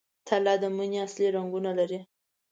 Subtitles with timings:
[0.27, 1.99] تله د مني اصلي رنګونه لري.